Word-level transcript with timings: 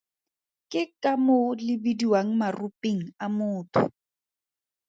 Ke 0.71 0.81
ka 1.03 1.11
moo 1.25 1.49
le 1.65 1.73
bidiwang 1.83 2.29
Maropeng 2.39 3.01
a 3.23 3.25
Motho. 3.37 3.81